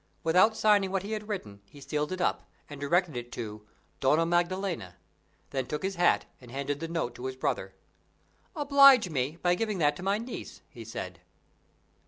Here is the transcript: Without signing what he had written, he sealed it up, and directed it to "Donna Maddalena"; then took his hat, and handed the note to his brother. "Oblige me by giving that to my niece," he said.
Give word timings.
Without 0.23 0.57
signing 0.57 0.89
what 0.89 1.03
he 1.03 1.11
had 1.11 1.27
written, 1.27 1.61
he 1.69 1.79
sealed 1.79 2.11
it 2.11 2.19
up, 2.19 2.49
and 2.67 2.81
directed 2.81 3.15
it 3.15 3.31
to 3.33 3.67
"Donna 3.99 4.25
Maddalena"; 4.25 4.95
then 5.51 5.67
took 5.67 5.83
his 5.83 5.93
hat, 5.93 6.25
and 6.41 6.49
handed 6.49 6.79
the 6.79 6.87
note 6.87 7.13
to 7.13 7.25
his 7.27 7.35
brother. 7.35 7.75
"Oblige 8.55 9.09
me 9.11 9.37
by 9.43 9.53
giving 9.53 9.77
that 9.77 9.95
to 9.97 10.01
my 10.01 10.17
niece," 10.17 10.63
he 10.71 10.83
said. 10.83 11.19